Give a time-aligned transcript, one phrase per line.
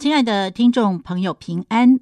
[0.00, 2.00] 亲爱的听众朋友，平安！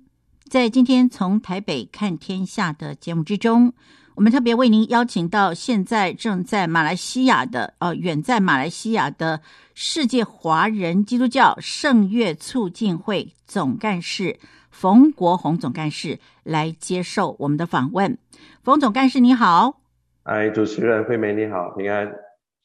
[0.48, 3.72] 在今天从台北看天下的节目之中，
[4.14, 9.40] 我们特别为您邀请到现在正在马来西亚的，呃，远在马来西亚的
[9.74, 14.38] 世界华人基督教圣乐促进会总干事
[14.70, 18.16] 冯国宏总干事来接受我们的访问。
[18.62, 19.80] 冯总干事，你好！
[20.22, 22.08] 哎，主持人惠美，你好，平安。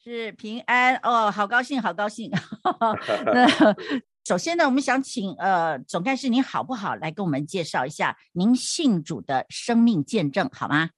[0.00, 2.30] 是平安哦，好高兴，好高兴。
[3.26, 3.74] 那
[4.24, 10.88] 首先呢，我们想请呃总干事您好不好来跟我们介绍一下您信主的生命见证好吗？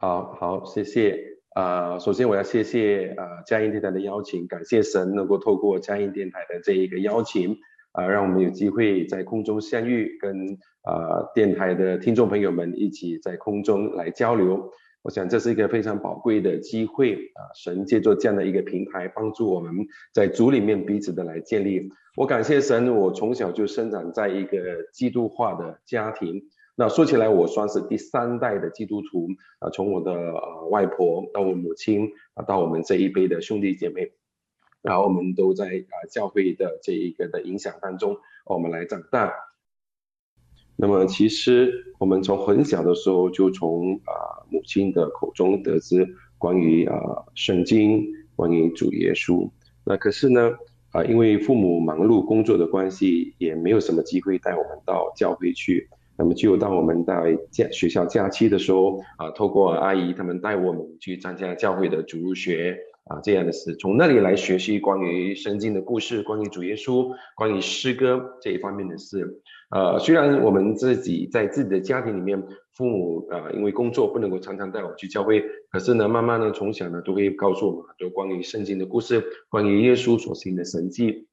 [0.00, 1.16] 好好，谢谢、
[1.54, 1.96] 呃。
[2.00, 7.52] 首先我要谢谢啊、呃、佳音电台的邀请，感谢神能够透过佳音电台的这一个邀请
[7.92, 14.68] 啊、呃，让我们有机会在空中相遇，跟啊、呃、电台的听众朋友们一起在空中来交流。
[15.02, 17.40] 我想这是一个非常宝贵的机会啊！
[17.54, 19.72] 神借助这样的一个平台，帮助我们
[20.12, 21.88] 在主里面彼此的来建立。
[22.20, 26.50] 我感谢神，我从小就生长在一个基督化的家庭。
[26.74, 34.12] 那说起来，我算是第三代的基督徒啊，从我的呃外婆到我母亲啊，到我们这一辈的兄弟姐妹，
[34.82, 39.32] 然后我们都在啊教会的这一个的影响当中，我们来长大。
[40.76, 46.98] 那么其实我们从很小的时候就从啊、母亲的口中得知关于啊、
[47.34, 49.50] 圣经，关于主耶稣。
[49.84, 50.50] 那可是呢
[50.92, 55.88] 啊、因为父母忙碌工作的关系，也没有什么机会带我们到教会去。
[56.16, 69.40] 那么就当我们在假学校假期的时候啊、透过阿姨他们带我们去参加教会的主日学啊这样的事，从那里来学习关于圣经的故事，关于主耶稣，关于诗歌这一方面的事。
[69.70, 72.42] 呃，虽然我们自己在自己的家庭里面，
[72.74, 81.28] 父母啊、呃，因为工作不能够常常带我去教会，可是呢，慢慢呢，从小呢，都会告诉我们很多关于圣经的故事，关于耶稣所行的神迹，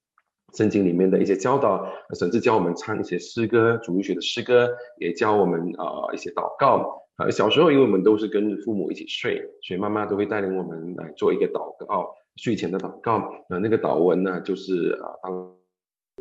[0.53, 7.03] 圣经里面的一些教导，甚至教我们唱一些诗歌，主日学的诗歌，也教我们啊、一些祷告。
[7.15, 13.27] 啊、呃，小时候因为我们都是跟着父母一起睡，所以妈妈都会带领我们来做一个祷告，睡前的祷告。
[13.49, 15.55] 那、呃、那个祷文呢，就是啊，当、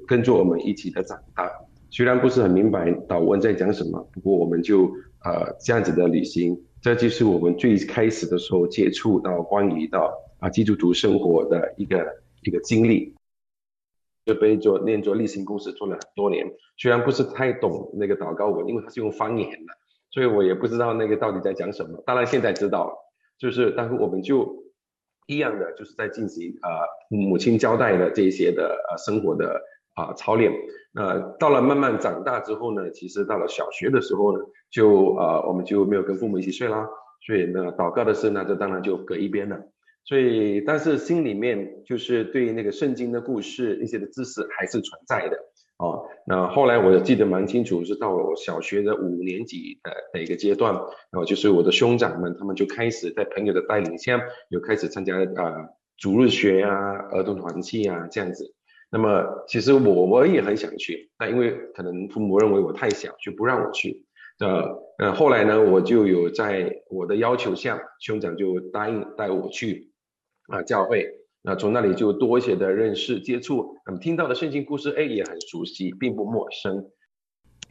[0.06, 1.50] 跟着我们一起的长大。
[1.90, 4.86] 虽然不是很明白祷文在讲什么，不过我们就
[5.24, 13.12] 呃这样子的旅行，这就是我们最开始的时候接触到关于到啊基督徒生活的一个一个经历。
[14.24, 19.72] 就被做念做例行公事做了很多年，虽然不是太懂那个祷告文，因为它是用方言的，
[20.10, 22.00] 所以我也不知道那个到底在讲什么。
[22.06, 22.94] 当然现在知道了，
[23.36, 24.64] 就是但是我们就
[25.26, 29.60] 一样的就是在进行啊、呃、母亲交代的这些的呃生活的。
[29.96, 30.52] 啊，操练。
[30.92, 36.88] 那、到了慢慢长大之后呢，其实到了小学的时候呢，就啊，我们就没有跟父母一起睡啦。
[37.26, 39.58] 所以呢，祷告的事呢，这当然就搁一边了。
[40.04, 45.36] 所以，但是心里面就是对那个圣经的故事一些的知识还是存在的。
[45.78, 50.72] 哦，那后来我记得蛮清楚，是到了我小学的五年级的的一个阶段，
[51.10, 55.68] 然后就是我的兄长们，他们就开始在朋友的带领下，有开始参加啊、呃、
[55.98, 56.70] 主日学啊、
[57.10, 58.54] 儿童团契啊这样子。
[58.96, 64.06] 那么其实我我也很想去，但因为可能父母认为我太小，就不让我去。
[64.38, 69.90] 呃呃，后来呢，我就有在我的要求下，兄长就答应带我去
[70.48, 71.06] 啊教会。
[71.42, 76.86] 那从那里就多一些的认识接触，那么听到的圣经故事，哎，也很熟悉，并不陌生。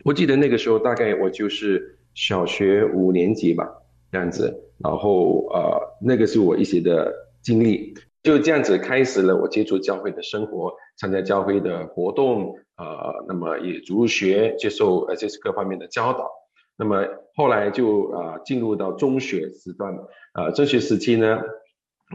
[0.04, 3.68] 我记得那个时候大概我就是小学五年级吧，
[4.12, 4.56] 这样子。
[4.78, 7.96] 然后呃，那个是我一些的经历。
[8.26, 16.32] 就这样子开始了我接触教会的生活，参加教会的活动，呃，那么也主日学接受呃这是各方面的教导。
[16.76, 19.96] 那么后来就啊、呃、进入到中学时段，
[20.34, 21.40] 呃，中学时期呢，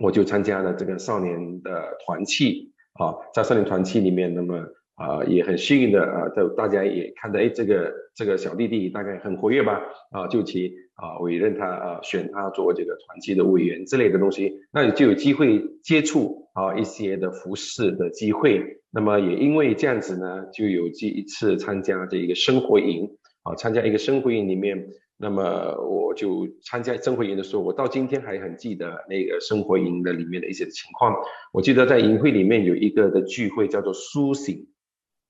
[0.02, 4.66] 我就参加了这个少年的团契，啊，在少年团契里面，那么
[4.96, 10.74] 啊、也很幸运的啊，就、大家也看到，哎，这个这个小弟弟大概很活跃吧，啊，就其。
[11.00, 18.62] 啊，委任他啊，选他做这个团契的委员之类的东西，那你就有机会接触啊一些的服饰的机会。
[18.90, 23.08] 那么也因为这样子呢，就有这一次参加这一个生活营
[23.44, 25.42] 啊，参加一个生活营里面，那么
[25.88, 31.16] 我就参加生活营的时候，我到今天还很记得那个生活营的里面的一些情况。
[31.54, 34.66] 我记得在营会里面有一个的聚会叫做苏醒，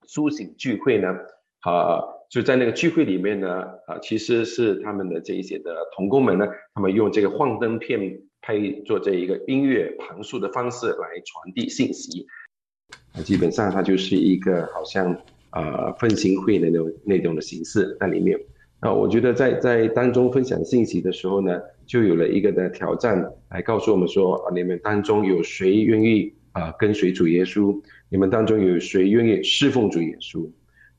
[0.09, 1.11] 苏醒聚会呢，
[1.61, 2.03] 啊。
[2.31, 12.25] 就在那个聚会里面呢，啊，其实是他们的这一些的同工们呢，他们用这个幻灯片配做这一个音乐旁述的方式来传递信息，
[13.15, 15.13] 啊，基本上它就是一个好像
[15.51, 18.39] 啊奋兴会的那种那种的形式在里面。
[18.79, 27.79] 啊，我觉得在在当中分享信息的时候呢，就有了一个的挑战，来告诉我们说，啊，你们当中有谁愿意啊跟随主耶稣？
[28.09, 30.49] 你们当中有谁愿意侍奉主耶稣？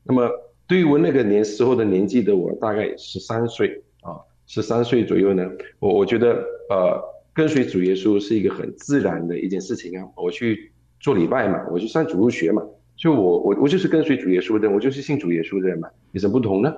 [0.04, 0.30] 那么
[0.72, 4.16] 对于我那个年时候的年纪的我，大概十三岁啊，
[4.46, 5.46] 十三岁左右呢，
[5.80, 6.98] 我我觉得呃，
[7.34, 10.08] 跟随主耶稣是一个很自然的一件事情啊。
[10.16, 12.62] 我去做礼拜嘛，我去上主日学嘛，
[12.96, 16.74] 所以我我我就是跟随主耶稣的，我就是信主耶稣的人嘛，有什么不同呢？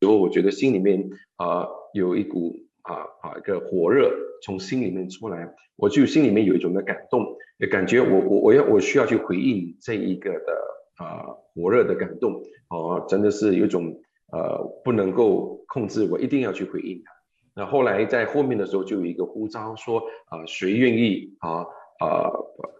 [0.00, 1.06] 然后我觉得心里面
[1.36, 4.10] 啊、有一股啊啊一个火热
[4.42, 5.46] 从心里面出来，
[5.76, 10.56] 我就心里面有一种的感动，也感觉我我我要我需要去回应这一个的
[10.96, 14.00] 啊火热的感动，哦、真的是有一种
[14.32, 17.12] 呃不能够控制，我一定要去回应他。
[17.54, 21.62] 那后来在后面的时候就有一个呼召说啊、谁愿意啊
[21.98, 22.30] 啊、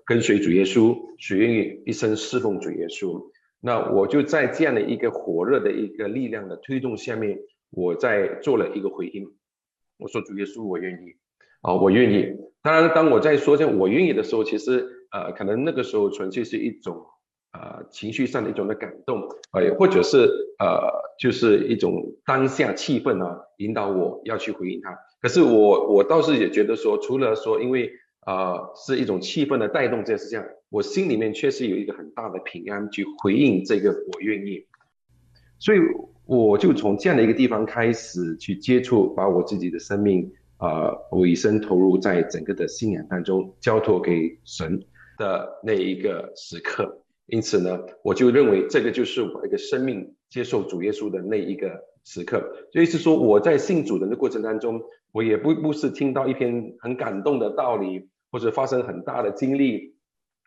[0.04, 3.30] 跟随主耶稣，谁愿意一生侍奉主耶稣。
[3.60, 7.38] 那我就在这样的一个火热的一个力量的推动下面，
[7.70, 9.32] 我在做了一个回应。
[9.98, 11.16] 我说主耶稣，我愿意，
[11.62, 12.36] 啊，我愿意。
[12.62, 17.06] 当然，当我在说这我愿意的时候，其实呃，可能那个时候纯粹是一种
[17.58, 19.20] 呃情绪上的一种的感动，
[19.52, 24.96] 呃，或者是呃就是一种当下气氛啊，引导我要去回应他。
[25.22, 27.90] 可是我我倒是也觉得说，除了说因为。
[28.26, 30.44] 呃，是一种气氛的带动，这是这样。
[30.68, 34.66] 我心里面确实有一个很大的平安，去回应这个我愿意。
[35.60, 35.78] 所以
[36.24, 44.82] 我就从这样的一个地方开始去接触，把我自己的生命啊，我、呃、一生投入在整个的信仰当中，交托给神
[45.18, 47.04] 的那一个时刻。
[47.26, 51.70] 因此呢，我就认为这个就是我一个生命接受主耶稣的那一个
[52.04, 52.42] 时刻。
[52.72, 54.80] 所以是说，我在信主人的过程当中，
[55.12, 58.08] 我也不不是听到一篇很感动的道理。
[58.32, 59.94] 或者发生很大的经历，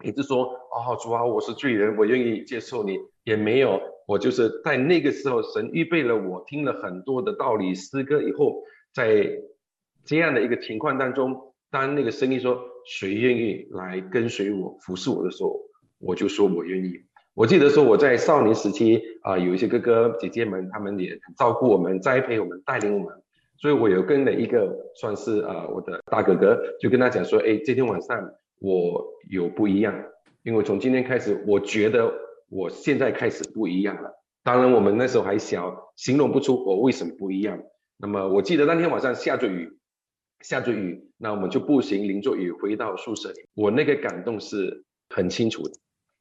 [0.03, 8.61] 也就是说，哦，主啊，我是罪人，我愿意接受你，也没有，我就是在那个时候，神预备了我，听了很多的道理诗歌以后，
[8.93, 9.27] 在
[10.05, 15.59] 这样的一个情况当中，当那个声音说谁愿意来跟随我、服侍我的时候，
[15.99, 17.01] 我就说我愿意。
[17.35, 23.15] 我记得说我在少年时期啊、有一些哥哥姐姐们，他们也照顾我们、栽培我们、带领我们。
[23.57, 29.93] 所以我有跟了一个算是啊、我的大哥哥，就跟他讲说，哎，今天晚上我有不一样，
[30.43, 32.11] 因为从今天开始，我觉得
[32.49, 34.11] 我现在开始不一样了。
[34.43, 37.61] 当然我们那时候还小，形容不出我为什么不一样。
[37.97, 39.77] 那么我记得那天晚上下着雨，
[40.39, 45.71] 下着雨，那我们就步行淋着雨回到宿舍里，我那个感动是很清楚的。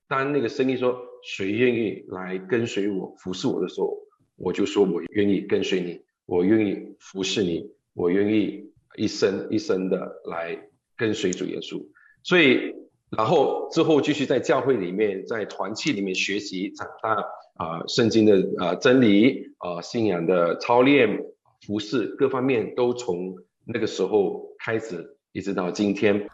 [0.09, 3.97] 当那个声音说谁愿意来跟随我、服侍我的时候，
[4.37, 6.01] 我就说我愿意跟随你。
[6.27, 10.59] 我愿意服侍你，我愿意一生一生的来
[10.95, 11.83] 跟随主耶稣。
[12.23, 12.75] 所以，
[13.09, 17.15] 然后之后继续在教会里面，在团契里面学习长大
[17.55, 21.19] 啊，圣经的啊真理啊，信仰的操练、
[21.67, 23.35] 服侍各方面都从
[23.65, 26.29] 那个时候开始，一直到今天。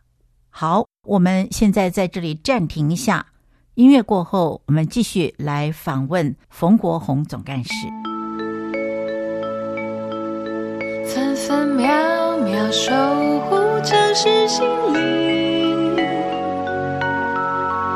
[0.51, 3.25] 好，我们现在在这里暂停一下，
[3.75, 7.71] 音乐过后，我们继续来访问冯国宏总干事。
[11.13, 11.85] 分分秒
[12.39, 12.93] 秒守
[13.41, 15.97] 护城市心灵，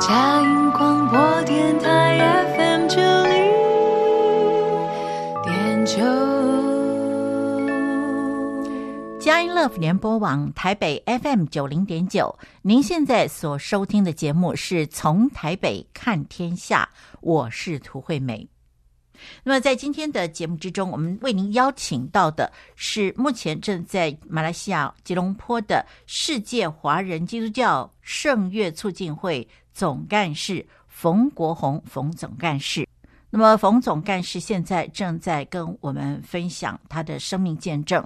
[0.00, 2.18] 佳音广播电台
[2.56, 3.52] FM 九零
[5.44, 6.02] 点九，
[9.28, 12.38] 佳音 Love 联播网台北 FM 九零点九。
[12.62, 16.88] 您现在所收听的节目是从台北看天下，
[17.20, 18.48] 我是涂惠美。
[19.42, 32.88] 那么，在今天的节目之中，我们为您邀请到的是目前正在马来西亚吉隆坡的世界华人基督教圣乐促进会总干事冯国宏，冯总干事。
[33.28, 38.02] 那么，冯总干事现在正在跟我们分享他的生命见证。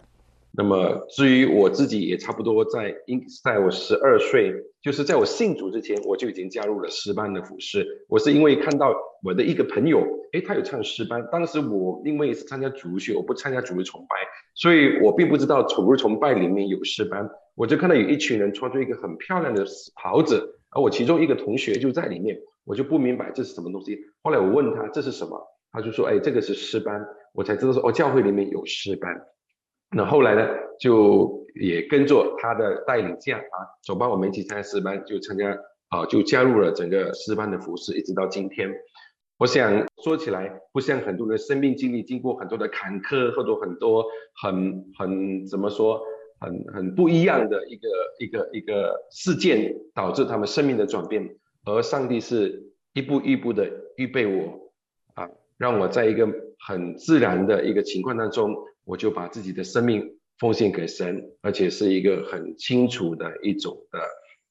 [0.54, 8.04] 那么，至于我自己，也差不多在，应在我十二岁，就是在我信主之前，我就已经加入了诗班的服事。
[8.06, 11.26] 我是因为看到我的一个朋友，诶，他有唱诗班。
[11.32, 14.16] 当时我因为是参加主学，我不参加主日崇拜，
[14.54, 17.26] 所以我并不知道主日崇拜里面有诗班。
[17.54, 23.98] 我就看到有一群人穿着一个很漂亮的袍子，而我其中一个同学就在里面，我就不明白这是什么东西。
[24.22, 25.40] 后来我问他这是什么，
[25.72, 27.02] 他就说，诶，这个是诗班。
[27.32, 29.10] 我才知道说，哦，教会里面有诗班。
[29.94, 30.48] 那后来呢，
[30.80, 35.54] 就也跟着他的带领下啊，走吧，我们一起参加诗班，就参加
[35.88, 38.72] 啊，就加入了整个诗班的服饰，一直到今天。
[39.36, 44.06] 我想说起来，不像很多人生命经历，经过很多的坎坷，或者很多
[44.40, 46.00] 很很怎么说，
[46.40, 51.36] 很很不一样的一个一个一个事件，导致他们生命的转变。
[51.66, 54.72] 而上帝是一步一步的预备我
[55.14, 56.26] 啊，让我在一个
[56.66, 58.56] 很自然的一个情况当中。
[58.84, 63.98] 我就把自己的生命奉献给神，而且是一个很清楚的一种的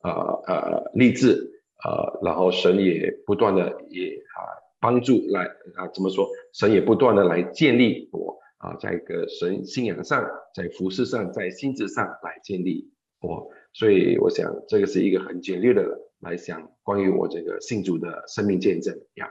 [0.03, 0.11] 呃
[0.47, 1.51] 呃励志
[1.83, 4.39] 呃，然后神也不断的也啊
[4.79, 5.45] 帮助来
[5.75, 6.29] 啊，怎么说？
[6.53, 10.23] 神也不断的来建立我啊，在一个神信仰上，
[10.55, 13.49] 在服事上，在心智上来建立我。
[13.73, 15.83] 所以我想这个是一个很简略的
[16.19, 19.27] 来讲关于我这个信主的生命见证呀。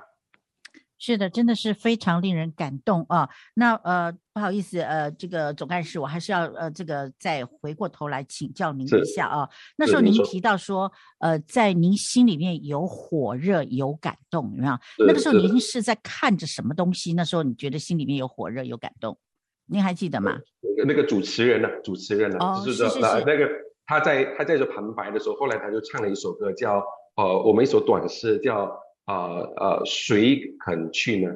[1.03, 3.27] 是的，真的是非常令人感动啊！
[3.55, 9.49] 那呃，不好意思，呃，这个总干事，我还是要呃，这个再回过头来请教您一下啊。
[9.79, 14.79] 那时候您提到说，呃，在您心里面有火热，有感动，有没有？
[15.07, 17.15] 那个时候您是在看着什么东西？
[17.15, 19.19] 那时候你觉得心里面有火热，有感动？
[19.65, 20.39] 您还记得吗？
[20.87, 21.73] 那个主持人呢、啊？
[21.83, 22.59] 主持人呢、啊？
[22.59, 23.01] 哦，是是是。
[23.01, 23.49] 那个
[23.87, 26.85] 他在他在这旁白的时候，后来他就唱了一首歌，叫
[27.17, 28.71] 呃，我们一首短诗叫。
[29.11, 31.35] 啊呃，谁肯去呢？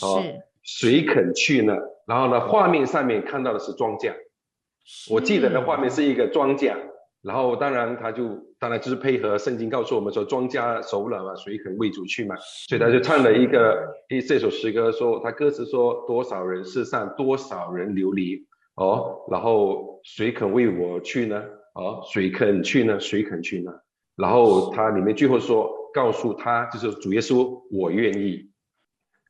[0.00, 0.22] 哦，
[0.62, 1.76] 谁肯去呢？
[2.06, 4.14] 然后呢，画面上面看到的是庄稼，
[5.10, 6.74] 我记得的画面是一个庄稼。
[7.20, 12.34] 然后当然他就当然就是配合圣经告诉我们说庄稼熟了嘛，谁肯为主去嘛？
[12.68, 21.42] 所以他就唱了一个一这首诗歌说，说他歌词说多少人世上多少人流离哦，然后谁肯为我去呢？
[21.74, 22.98] 哦，谁肯去呢？
[23.00, 23.72] 谁肯去呢？
[24.16, 25.75] 然后他里面最后说。
[25.96, 28.50] 告诉他，就是主耶稣，我愿意，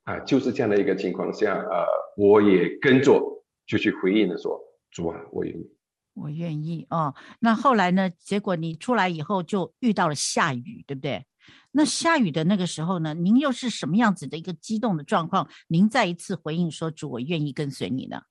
[0.03, 3.23] 啊，就是这样的一个情况下，呃，我也跟着
[3.69, 5.71] 就去回应的说，主啊，我愿意，
[6.15, 7.15] 我愿意哦。
[7.39, 8.11] 那后来呢？
[8.19, 11.25] 结果你出来以后就遇到了下雨，对不对？
[11.71, 15.49] 那下雨的那个时候呢，您又是什么样子的一个激动的状况？
[15.69, 18.23] 您再一次回应说，主，我愿意跟随你呢？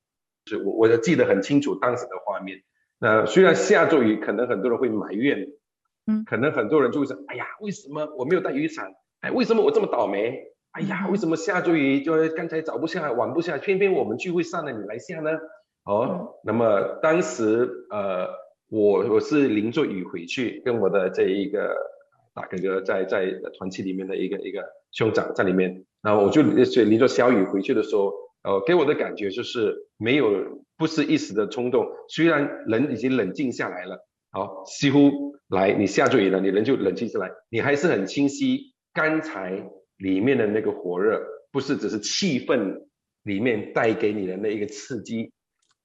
[0.44, 2.62] 是我，我记得很清楚当时的画面。
[2.98, 5.48] 那虽然下着雨，可能很多人会埋怨。
[6.06, 8.92] 嗯，可能很多人就会说，哎呀，为什么我没有带雨伞？
[9.20, 10.38] 哎，为什么我这么倒霉？
[10.72, 15.30] 哎呀，为什么下着雨就刚才早不下，晚不下，偏偏我们聚会上了你来下呢？
[15.84, 18.28] 哦，嗯、那么当时呃，
[18.68, 21.74] 我我是淋着雨回去，跟我的这一个
[22.34, 35.34] 大哥哥在在团契里面的一个一个兄长在里面，然后我就淋着小雨回去的时候，呃，给我的感觉就是没有不是一时的冲动，虽然人已经冷静下来了，好，似乎。
[35.48, 38.74] 来，你下着雨了，你人就冷静下来，你还是很清晰。
[38.92, 39.66] 刚才
[39.96, 42.82] 里面的那个火热，不是只是气氛
[43.22, 45.32] 里面带给你的那一个刺激，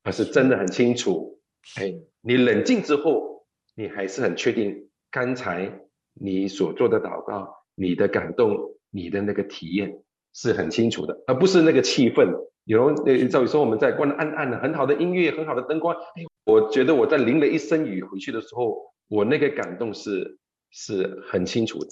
[0.04, 1.40] 而是真的很清楚。
[1.78, 5.72] 哎，你冷静之后，你还是很确定刚才
[6.14, 8.58] 你所做的祷告，你的感动，
[8.90, 10.04] 你的那个体验
[10.34, 12.51] 是很清楚的，而不是那个气氛。
[12.72, 15.96] 有人，呃，照理说我们在关的暗暗的，很好的音乐，很好的灯光。
[15.96, 18.92] 哎，我觉得我在淋了一身雨回去的时候。
[19.12, 21.88] 我那个感动是是很清楚的，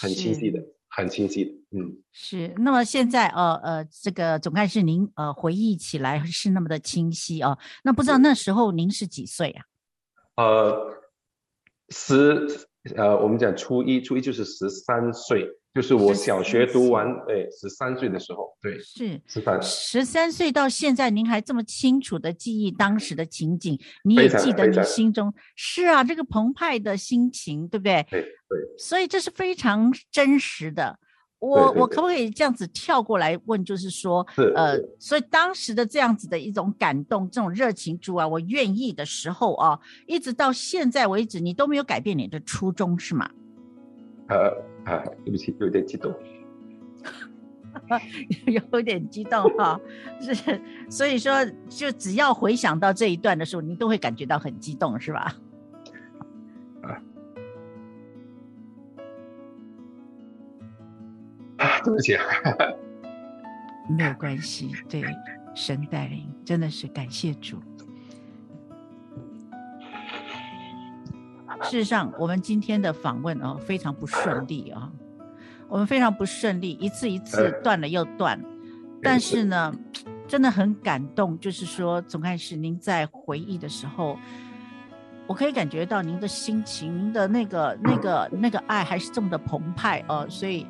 [0.00, 0.58] 很清晰的，
[0.88, 2.50] 很清晰的，嗯，是。
[2.56, 7.58] 那么现在，呃呃，这个总干事您呃回忆起来是那么的清晰哦。
[7.84, 9.64] 那不知道那时候您是几岁啊？
[10.42, 10.94] 呃，
[11.90, 12.46] 十，
[12.96, 15.46] 呃，我们讲初一，初一就是十三岁。
[15.76, 28.06] 就是我小学读完，哎，十三岁的时候，对，是十三，十三岁到现在，您还这么清楚的记忆当时的情景，你也记得你心中是啊，这个澎湃的心情，对不对？
[28.10, 30.98] 对对，所以这是非常真实的。
[31.40, 43.30] 我我可不可以这样子跳过来问，就是说，呃，所以当时的这样子的一种感动，这种热情，主啊，我愿意的时候啊，一直到现在为止，你都没有改变你的初衷，是吗？
[44.30, 44.75] 呃。
[44.86, 46.14] 啊，对不起，有点激动，
[48.46, 49.80] 有点激动哈，
[50.22, 55.34] 是，所以说，就只要回想到这一段的时候，你都会感觉到很激动，是吧？
[61.58, 62.16] 啊，对不起，
[63.88, 65.02] 没有关系，对，
[65.54, 67.60] 神带领，真的是感谢主。
[71.70, 75.26] 事实上，我们今天的访问哦，非常不顺利啊、哦，
[75.68, 78.40] 我们非常不顺利，一次一次断了又断。
[79.02, 79.74] 但是呢，
[80.26, 84.18] 真的很感动，就是说，总干事您在回忆的时候，
[85.26, 90.66] 我可以感觉到您的心情，您的那个、那个、那个爱还是这么的澎湃哦，所以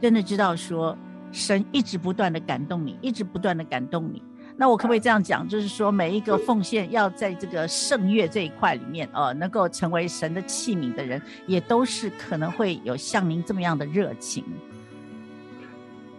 [0.00, 0.96] 真的知道说，
[1.30, 4.22] 神一直不断的感动你，一直不断的感动你。
[4.60, 14.42] 那我可不可以这样讲，就是说每一个奉献要在这个圣乐这一块里面，呃，能够成为神的器皿的人，也都是可能会有像您这么样的热情。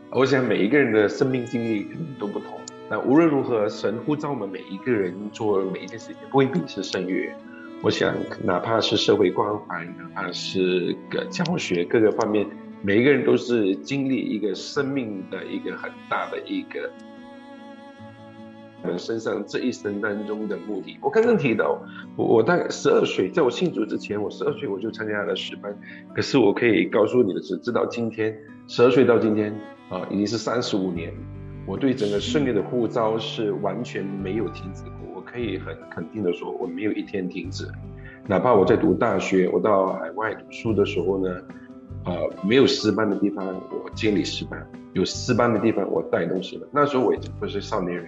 [0.09, 2.57] 我想每一个人的生命经历可能都不同，
[2.89, 7.29] 那无论如何，神呼召我们每一个人做每一件事情，不未必是圣乐。
[7.81, 12.47] 我想，哪怕是社会关怀，哪怕是个教学各个方面，
[12.81, 16.89] 每一个人都是经历一个生命的一个很大的一个。
[18.81, 21.77] 我们身上这一生当中的目的，我刚刚提到，
[22.15, 25.77] 我我大概十二岁，在我信主之前，我十二岁我就参加了诗班。
[26.15, 29.53] 可是我可以告诉你的是，直到今天，十二岁到今天，
[29.89, 31.13] 啊，已经是三十五年，
[31.67, 34.93] 我对整个圣乐的呼召是完全没有停止过。
[35.13, 37.67] 我可以很肯定的说，我没有一天停止。
[38.27, 41.35] 哪怕我在读大学，我到海外读书的时候呢，
[42.05, 44.57] 呃，没有诗班的地方，我建立诗班；
[44.93, 46.67] 有诗班的地方，我带动诗班。
[46.71, 48.05] 那时候我已经不是少年人。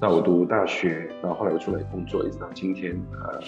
[0.00, 3.40] 到我读大学，然后后来我出来工作，一直到今天，呃，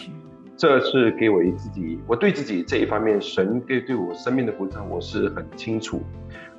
[0.57, 5.99] 这是给我自己，我对自己这一方面，神给对我生命的呼召，我是很清楚。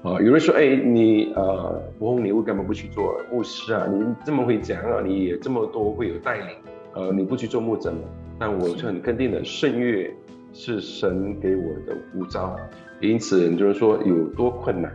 [0.01, 3.85] 啊、呃，有人说，哎，你呃，吴红，你为干嘛不去做牧师啊？
[3.91, 6.47] 你这么会讲啊，你也这么多会有带领，
[6.93, 7.99] 呃，你不去做牧者吗？
[8.39, 10.09] 但我是很肯定的，圣乐
[10.53, 12.55] 是神给我的呼召，
[13.01, 14.91] 因此就是说有多困难，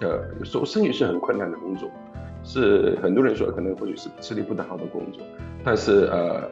[0.00, 1.90] 呃，有时候圣乐是很困难的工作。
[2.50, 5.22] 是很多人说可能或许是吃力不讨好的工作，
[5.62, 6.50] 但是呃，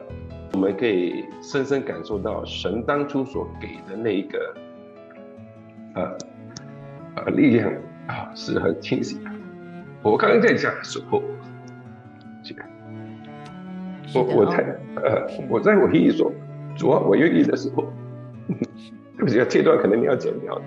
[0.53, 4.55] 我们可以深深感受到神当初所给的那一个
[5.95, 6.17] 呃
[7.15, 7.73] 呃力量
[8.05, 9.31] 啊是很清晰的。
[10.03, 11.23] 我刚刚在讲的时候，
[12.43, 12.61] 这个
[14.13, 16.31] 我我在呃我在我意说，
[16.75, 17.91] 主啊，我愿意的时候，
[19.17, 20.61] 对不起，这段可能你要剪掉。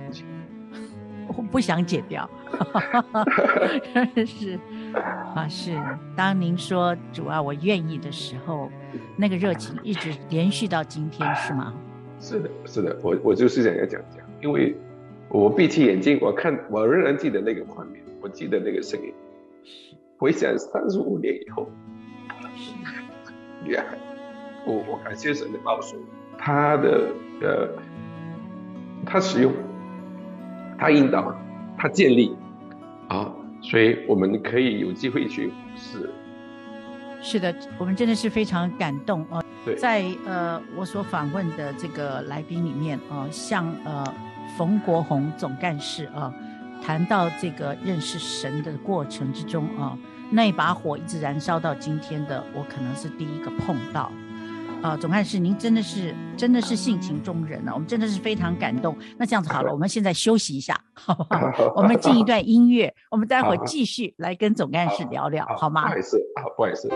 [1.29, 2.29] 我不想剪掉，
[4.27, 4.59] 是
[4.95, 5.79] 啊，是。
[6.17, 8.71] 当您说主啊，我愿意的时候，
[9.17, 11.73] 那个热情一直延续到今天，是吗？
[12.19, 14.77] 是的，是的，我我就是想要讲讲，因为
[15.29, 19.13] 我闭起眼睛，我看我仍然记得那个画面，我记得那个声音。
[20.19, 21.71] 回想三十五年以后，
[23.71, 23.85] 呀，
[24.67, 25.97] 我我感谢神的保守，
[26.37, 27.09] 他的
[27.41, 27.69] 呃，
[29.07, 29.53] 他使用。
[30.83, 31.37] 他引导，
[31.77, 32.35] 他建立，
[33.09, 33.31] 啊，
[33.63, 36.11] 所以我们可以有机会去试。
[37.23, 39.45] 是的，我们真的是非常感动哦。
[39.65, 44.03] 对，在呃我所访问的这个来宾里面哦，像呃
[44.57, 46.33] 冯国宏总干事啊，
[46.83, 49.99] 谈到这个认识神的过程之中啊，
[50.31, 54.11] 那把火一直燃烧到今天的，我可能是第一个碰到。
[54.83, 58.97] 啊，总干事，您真的是真的是性情中人呢、啊，我们真的是非常感动。
[59.19, 61.73] 那这样子好了，我们现在休息一下，好不好？
[61.77, 65.83] 我们进一段音乐，我们待会儿继续来跟总干事聊聊，好吗？
[65.83, 66.89] 不好意思，啊，不好意思。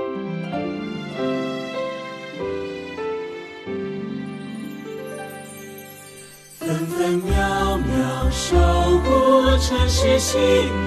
[6.58, 10.40] 分分秒秒守护城市心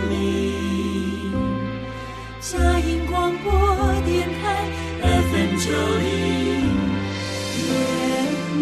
[0.10, 1.31] 灵，
[2.39, 3.53] 佳音广播
[4.03, 4.65] 电台
[5.03, 6.37] FM 九零。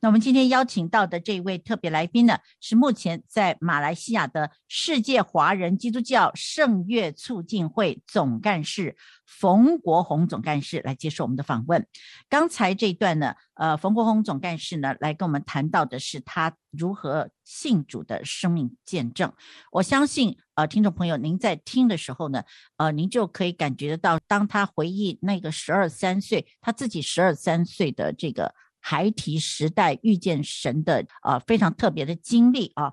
[0.00, 11.86] 那我们今天邀请到的这一位特别来宾呢，是目前在马来西亚的世界华人基督教圣乐促进会总干事冯国宏总干事来接受我们的访问。
[12.28, 19.32] 刚才这一段呢，呃，冯国宏总干事呢来跟我们谈到的是他如何信主的生命见证。
[19.70, 22.42] 我相信，呃，听众朋友您在听的时候呢，
[22.76, 28.54] 呃，您就可以感觉得到，当他回忆那个十二三岁，他自己十二三岁的这个。
[28.80, 32.92] 孩提时代遇见神的啊、呃、非常特别的经历啊，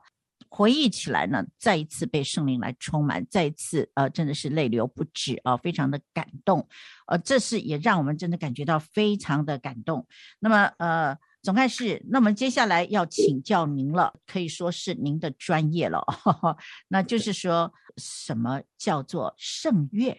[0.49, 6.67] 回忆起来呢，再一次被圣灵来充满，再一次呃真的是泪流不止啊，非常的感动，
[7.07, 10.05] 呃，这是也让我们真的感觉到非常的感动。
[10.39, 16.57] 那么呃，总干事，那么接下来要请教您了，可以说是您的专业了，呵 呵
[16.89, 20.17] 那就是说什么叫做圣乐？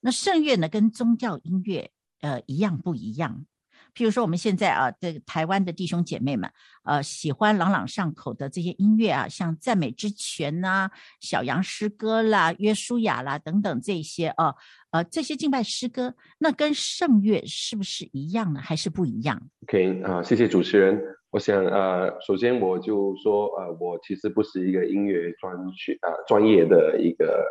[0.00, 3.46] 那圣乐呢，跟宗教音乐呃一样不一样？
[3.94, 6.50] 譬如说，我们现在啊，这个台湾的弟兄姐妹们，
[6.82, 14.54] 呃，喜欢朗朗上口的这些音乐啊，像赞美之泉呐、小羊诗歌啦、约书亚啦等等这些啊，
[14.90, 18.60] 呃，这些敬拜诗歌，那跟圣乐是不是一样呢？
[18.60, 21.00] 还是不一样？OK 啊，谢谢主持人。
[21.30, 27.44] 我想呃，首先我就说呃，我其实不是一个音乐专学啊专业的一个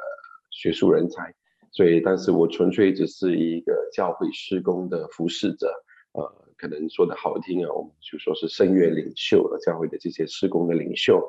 [0.51, 1.33] 学术人才，
[1.71, 5.73] 所以，但是我纯粹只是一个教会施工的服侍者。
[6.13, 11.21] 呃，可能说的好听啊，我们就说是圣乐领袖，教会的这些事工的领袖。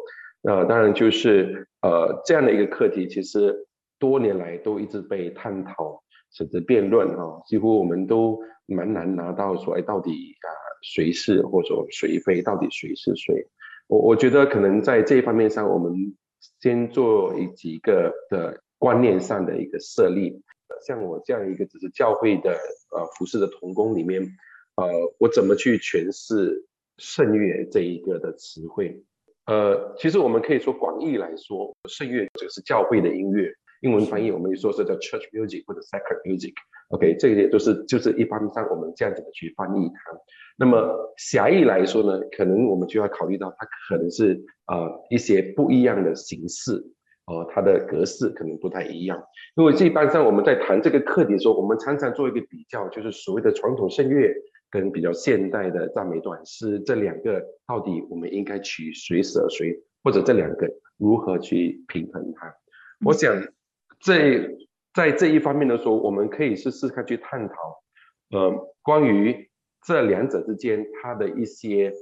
[0.46, 3.66] 那、当然就是呃这样的一个课题，其实
[3.98, 10.48] 多年来都一直被探讨，甚至辩论啊，几乎我们都蛮难拿到说，哎，到底啊
[10.82, 13.46] 谁是或者谁非，到底谁是谁？
[13.86, 16.14] 我我觉得可能在这一方面上，我们
[16.60, 20.42] 先做一几个的观念上的一个设立。
[20.86, 24.28] 像我这样一个只是教会的呃服饰的同工里面。
[24.76, 26.66] 呃，我怎么去诠释
[26.98, 29.02] 圣乐这一个的词汇？
[29.46, 40.18] 呃，其实我们可以说广义来说，圣乐就是教会的音乐，英文翻译我们也说是叫 church music 或者 sacred music，OK，这些都是就是一般上我们这样子的去翻译它。
[40.56, 46.72] 那么狭义来说呢，可能我们就要考虑到它可能是呃一些不一样的形式，
[47.26, 49.22] 呃，它的格式可能不太一样。
[49.56, 54.32] 因为这一般上我们在谈这个课题的时候，我们常常做一个比较，就是所谓的传统圣乐
[54.74, 62.52] 跟比较现代的赞美短诗这两个，到底我们应该取谁舍谁，或者这两个如何去平衡它？
[63.06, 63.40] 我想
[64.00, 64.58] 这
[64.92, 67.54] 在这一方面的时候，我们可以试试看去探讨，
[68.30, 69.48] 呃，关于。
[69.86, 71.92] 这两者之间，它的一些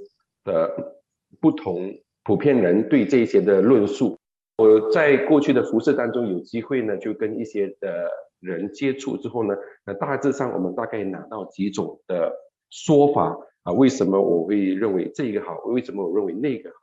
[0.45, 0.95] 的
[1.41, 4.17] 不同，普遍人对这些的论述，
[4.55, 8.09] 我在过去的服饰当中有机会呢，就跟一些的
[8.39, 9.53] 人接触之后呢，
[9.85, 12.33] 那大致上我们大概拿到几种的
[12.73, 16.75] 说法啊，为什么我会认为这个好，为什么我认为那个好？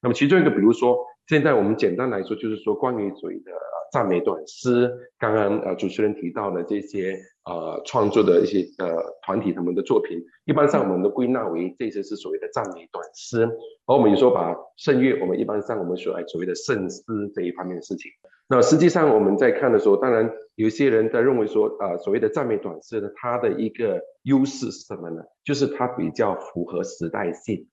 [0.00, 3.52] 那么其中一个，比如说，现在我们简单来说，就是说关于所谓的
[3.92, 7.16] 赞美短诗，刚刚呃主持人提到的这些。
[7.44, 13.44] 呃，创作的一些呃团体他们的作品，一般上我们都归纳为这些是所谓的赞美短诗。
[13.84, 17.02] 而我们有时候把圣乐，我们一般上我们说哎所谓的圣诗
[17.34, 18.10] 这一方面的事情。
[18.48, 25.22] 那实际上我们在看的时候，当然有些人在认为说，呃，所谓的赞美短诗呢，它的一个优势是什么呢？
[25.42, 27.66] 就是它比较符合时代性，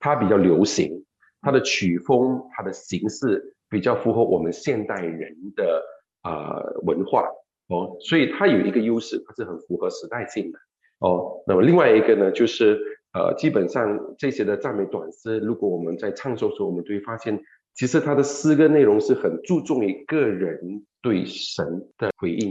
[0.00, 1.04] 它比较流行，
[1.40, 5.82] 它的曲风、它的形式比较符合我们现代人的
[6.24, 7.28] 呃文化。
[7.68, 10.58] 哦，所以它有一个优势，它是很符合时代性的。
[10.98, 12.80] 哦，那么另外一个呢，就是
[13.12, 17.40] 呃，基本上这些的赞美短诗，如果我们在唱诵时候，我们就会发现，
[17.76, 22.50] 其实他的诗歌内容是很注重于个人对神的回应，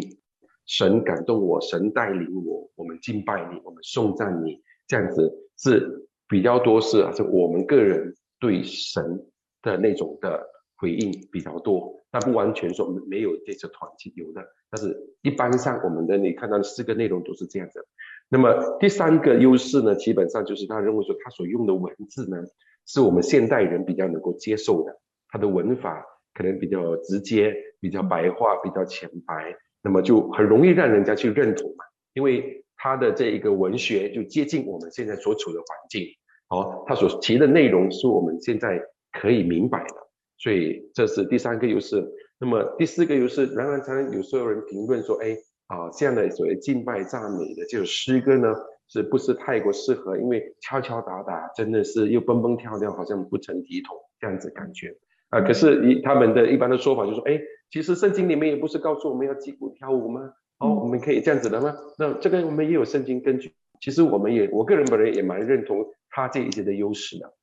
[0.67, 9.25] 神感动我，神带领我，我们敬拜你，我们颂赞你，这样子是比较多是啊，是我们个人对神
[9.63, 11.91] 的那种的回应比较多。
[12.11, 17.83] 它不完全说没有这些团体有的，但是一般上我们的你看到的四个内容都是这样子。
[18.29, 22.37] 那么第三个优势呢，基本上就是他认为说他所用的文字呢，
[22.85, 24.97] 是我们现代人比较能够接受的，
[25.29, 36.05] 他的文法可能比较直接，比较白话，比较浅白，那么就很容易让人家去认同嘛，因为他的这一个文学就接近我们现在所处的环境，
[36.49, 39.95] 哦，他所提的内容是我们现在可以明白的。
[40.37, 42.05] 所以这是第三个优势。
[42.37, 45.29] 那么第四个优势，常常有时候有人评论说，哎，
[45.67, 48.53] 啊，这样的所谓敬拜赞美的这首诗歌呢，
[48.89, 50.17] 是不是太过适合？
[50.17, 54.93] 因为敲敲打打，真的是又蹦蹦跳跳，好像不成体统这样子感觉。
[55.35, 60.31] 啊，可是以他们的一般的说法就是说，哎，其实圣经里面也不是告诉我们要击鼓跳舞吗？
[60.59, 61.75] 哦，我们可以这样子的吗？
[61.97, 63.53] 那这个我们也有圣经根据。
[63.81, 67.33] 其实我们也，我个人本人也蛮认同他这一些的优势的。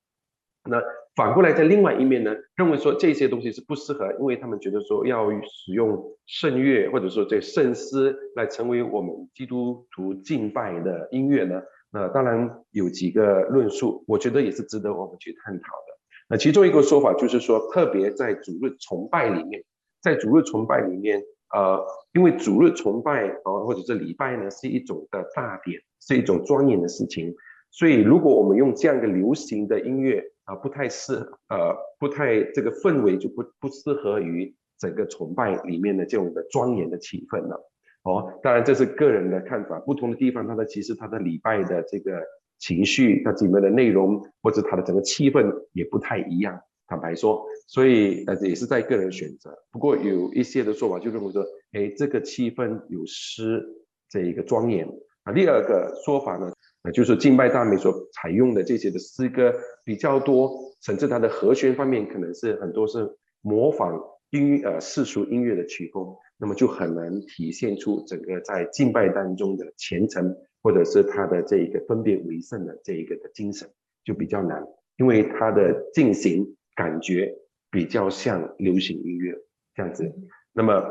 [0.64, 0.82] 那
[1.14, 11.60] 反过来，在另外一面呢，认为说这些东西是不适合，因为他们觉得说要使用圣乐或者说这圣诗来成为我们基督徒敬拜的音乐呢。
[11.90, 15.91] 那当然有几个论述，我觉得也是值得我们去探讨的。
[16.32, 19.62] 那其中一个说法就是说，特别在主日崇拜里面，
[20.00, 21.78] 在主日崇拜里面，呃，
[22.14, 27.34] 因为主日崇拜啊、或者是礼拜呢，是一种的大典，是一种庄严的事情，
[27.70, 31.16] 所以如果我们用这样一个流行的音乐，啊，不太适，
[31.50, 37.70] 呃，不太这个氛围就不不适合于整个崇拜里面的这种的庄严的气氛了。
[38.04, 42.22] 哦，当然这是个人的看法，不同的地方它的其实它的礼拜的这个
[42.62, 46.56] 情绪，它里面的内容或者它的整个气氛也不太一样。
[46.86, 49.52] 坦白说，所以呃也是在个人选择。
[49.72, 53.60] 不过有一些的说法就认为说，哎，这个气氛有失
[54.08, 54.88] 这一个庄严。
[55.24, 56.52] 啊，第二个说法呢？
[56.84, 59.52] 那就是敬拜赞美所采用的这些的诗歌
[59.84, 60.50] 比较多，
[60.82, 63.08] 甚至它的和弦方面可能是很多是
[63.40, 73.68] 模仿音呃世俗音乐的曲风，那么就很难体现出整个在敬拜当中的虔诚，或者是他的这一个分别为圣的这一个的精神
[74.04, 74.62] 就比较难，
[74.96, 77.34] 因为他的进行感觉
[77.70, 79.34] 比较像流行音乐
[79.74, 80.10] 这样子。
[80.52, 80.82] 那么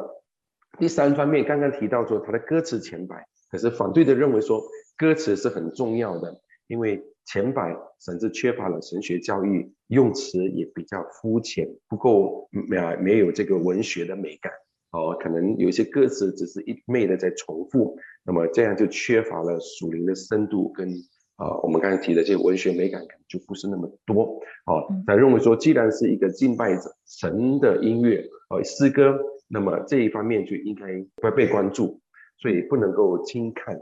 [0.79, 4.61] 第三方面刚刚提到说他的歌词前白，可是反对的认为说。
[4.97, 14.53] 歌词是很重要的，因为前白甚至缺乏了神学教育，用词也比较肤浅，不够没没有这个文学的美感
[14.91, 20.89] 哦，可能有一些歌词只是一昧的在重复，那么这样就缺乏了属灵的深度跟
[21.37, 24.85] 啊、呃、我们刚才提的这个文学美感就不是那么多哦。
[25.07, 30.85] 他认为说，既然是一个敬拜者神的音乐哦诗歌，那么这一方面就应该
[31.21, 31.99] 会被关注，
[32.37, 33.75] 所以不能够轻看。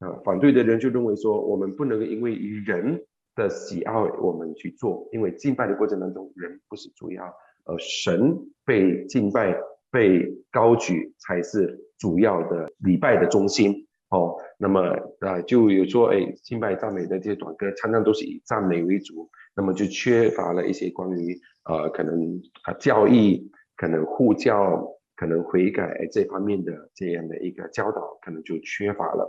[0.00, 3.00] 啊，反对的人就认为说，我们不能够因为人
[3.36, 7.24] 的喜爱我们去做，因为敬拜的过程当中，人不是主要，
[7.64, 9.56] 而神被敬拜
[9.94, 14.34] 被高举才是主要的礼拜的中心哦。
[14.58, 14.80] 那么
[15.20, 21.38] 啊，就有说哎，敬拜赞美的这些短歌，常常都是以赞美为主，那么就缺乏了一些关于
[21.70, 29.24] 呃可能啊教义、可能护教、可能悔改这方面的这样的一个教导，可能就缺乏了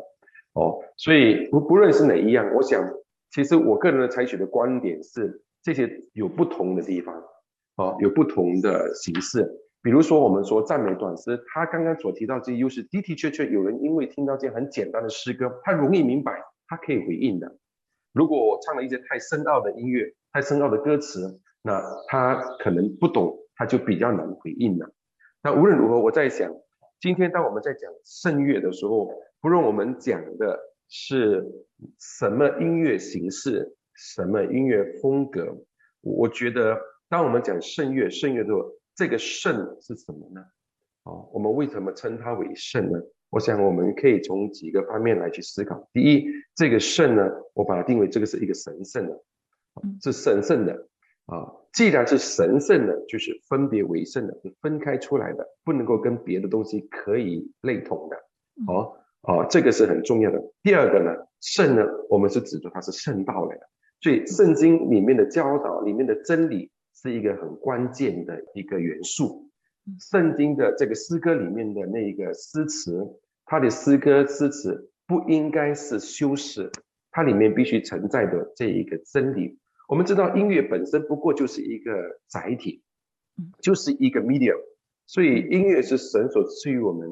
[0.54, 0.80] 哦。
[0.98, 2.84] 所以不不论是哪一样，我想
[3.30, 7.16] 其实我个人的采取的观点是，这些有不同的地方
[7.78, 9.48] 哦，有不同的形式。
[9.86, 17.56] 比如说，我们说赞美短诗，他刚刚所提到这些优势，的的确确有人因为听到这些很简单的诗歌，他容易明白，他可以回应的。
[18.12, 24.92] 如果我唱了一些太深奥的音乐、太深奥的歌词，那他可能不懂，他就比较难回应了。
[25.44, 26.52] 那无论如何，我在想，
[27.00, 31.46] 今天当我们在讲圣乐的时候，不论我们讲的是
[32.00, 35.46] 什么音乐形式、什么音乐风格，
[36.02, 36.76] 我觉得
[37.08, 38.72] 当我们讲圣乐，圣乐的时候。
[38.96, 40.42] 这个圣是什么呢？
[41.04, 43.00] 哦，我们为什么称它为圣呢？
[43.30, 45.90] 我想我们可以从几个方面来去思考。
[45.92, 49.22] 第一，这个圣呢，我把它定为这个是一个神圣的，
[50.02, 50.88] 是神圣的
[51.26, 51.52] 啊。
[51.74, 58.16] 既然是神圣的，就是分别为圣的，是分开出来的，不能够跟别的东西可以类同的。
[58.72, 60.42] 哦哦，这个是很重要的。
[60.64, 63.68] 第二个呢，圣呢，我们是指着它是圣道来的，
[64.00, 66.72] 所以圣经里面的教导里面的真理。
[66.96, 69.50] 是一个很关键的一个元素。
[70.00, 73.06] 圣经的这个诗歌里面的那个诗词，
[73.46, 76.72] 它的诗歌诗词不应该是修饰，
[77.12, 79.60] 它里面必须存在的这一个真理。
[79.88, 81.92] 我们知道音乐本身不过就是一个
[82.28, 82.82] 载体，
[83.62, 84.60] 就是一个 medium，
[85.06, 87.08] 所以音乐是神所赐予我们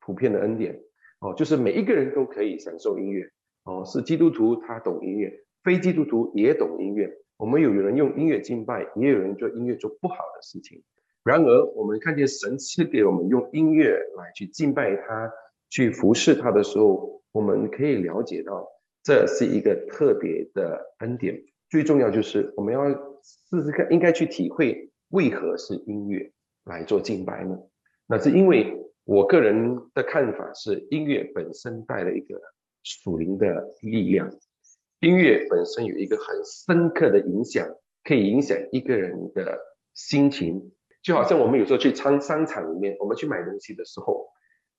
[0.00, 0.80] 普遍的恩典
[1.20, 3.28] 哦，就是每一个人都可以享受音乐
[3.64, 5.30] 哦，是基督徒他懂音乐，
[5.62, 7.10] 非基督徒也懂音乐。
[7.44, 10.82] 我们有人用音乐敬拜，也有人做音乐做不好的事情。
[11.24, 15.30] 然而，我们看见神赐给我们用音乐来去敬拜他，
[15.68, 18.66] 去服侍他的时候，我们可以了解到
[19.02, 21.38] 这是一个特别的恩典。
[21.68, 22.88] 最重要就是我们要
[23.22, 26.32] 试试看，应该去体会为何是音乐
[26.64, 27.58] 来做敬拜呢？
[28.06, 32.40] 那是因为我个人的看法是，音乐本身带了一个
[32.84, 34.30] 属灵的力量。
[35.04, 37.68] 音乐本身有一个很深刻的影响，
[38.04, 39.60] 可以影响一个人的
[39.92, 40.72] 心情。
[41.02, 44.26] 就好像我们有时候去商商场里面，我们去买东西的时候，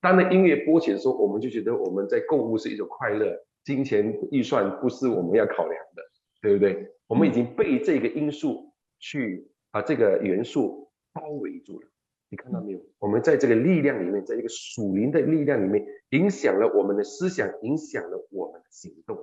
[0.02, 6.02] 当那音乐播起的时候，我们就觉得我们在购物是一种快乐，金钱预算不是我们要考量的，
[6.42, 6.88] 对不对？
[7.06, 11.88] 我们已经被这个因素去把这个元素包围住了。
[12.32, 12.80] 你看到没有？
[12.98, 19.16] 我们在这个力量里面，在一个属灵的力量里面，影响了我们的思想，影响了我们的行动。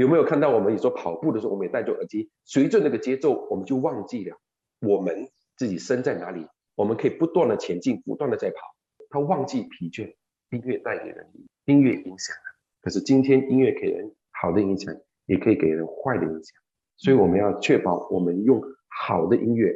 [0.00, 4.34] 有没有看到我们有时候跑步的时候，我们也戴着耳机，随着那个节奏，我们就忘记了
[4.80, 6.46] 我们自己身在哪里。
[6.74, 8.56] 我们可以不断的前进，不断的在跑，
[9.10, 10.14] 他忘记疲倦。
[10.48, 11.30] 音乐带给人，
[11.66, 12.34] 音乐影响。
[12.80, 16.58] 可是今天音乐给人好的影响，也可以给人坏的影响。
[16.96, 19.70] 所以我们要确保我们用好的音乐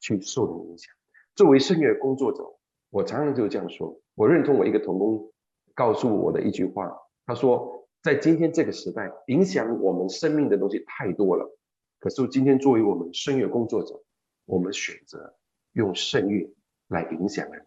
[0.00, 0.90] 去受人影响。
[1.34, 2.42] 作为圣乐工作者，
[2.88, 5.30] 我常常就这样说，我认同我一个同工
[5.74, 7.85] 告诉我的一句话，他说。
[8.06, 11.58] 在今天这个时代，影响我们生命的东西太多了。
[11.98, 14.00] 可是今天作为我们声乐工作者，
[14.44, 15.34] 我们选择
[15.72, 16.48] 用圣乐
[16.86, 17.66] 来影响人。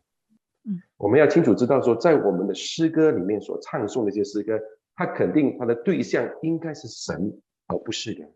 [0.64, 4.58] 嗯，我们要清楚知道说，在我们的诗歌里面所唱诵的一些诗歌，
[4.96, 8.34] 它肯定它的对象应该是神，而不是人。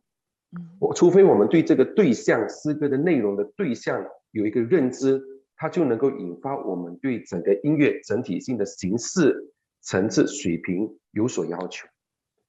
[0.57, 5.21] 嗯，我除非我们对这个对象诗歌的内容的对象有一个认知，
[5.55, 11.87] 它就能够引发我们对整个音乐整体性的形式、层次、水平有所要求。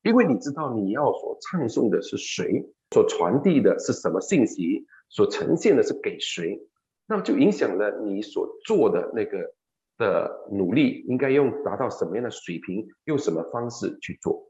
[0.04, 6.60] 因为你知道你要所唱诵的是谁，所传递的是什么信息，所呈现的是给谁，
[7.06, 9.54] 那么就影响了你所做的那个
[9.96, 14.46] 的努力应该用达到什么样的水平，用什么方式去做。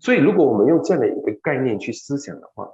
[0.00, 2.68] 所以，如果我们用这样的一个概念去思想的话，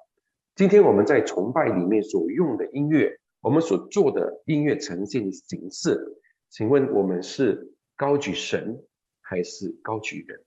[0.54, 8.82] 今天我们在崇拜里面所用的音乐，我们所做的音乐呈现的形式，请问我们是高举神
[9.22, 10.42] 还是高举人？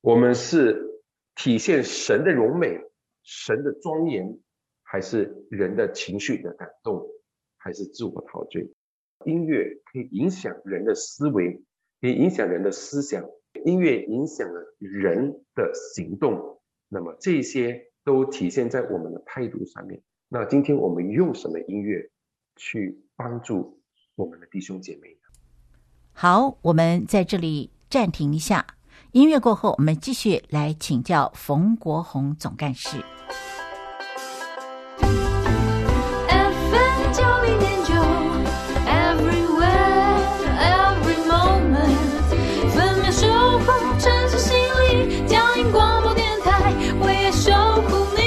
[0.00, 0.89] 我们是
[1.34, 2.78] 体现神的荣美、
[3.22, 4.38] 神的庄严，
[4.82, 7.06] 还是人的情绪的感动，
[7.56, 8.70] 还是自我陶醉？
[9.26, 11.62] 音乐可以影响人的思维，
[12.00, 13.24] 可以影响人的思想。
[13.64, 20.00] 音乐影响了人的行动，那么这些都体现在我们的态度上面。
[20.28, 22.10] 那今天我们用什么音乐
[22.54, 23.82] 去帮助
[24.14, 25.20] 我们的弟兄姐妹呢？
[26.12, 28.64] 好，我们在这里暂停一下。
[29.12, 32.96] 音乐过后我们继续来请教冯国红总干事。
[36.28, 37.94] Fm 九零点九
[38.86, 40.20] everywhere
[40.60, 41.96] every moment
[42.70, 43.26] 分守
[43.58, 43.98] 护
[44.38, 44.54] 心
[46.14, 46.70] 电台
[47.32, 47.50] 守
[47.82, 48.20] 护你。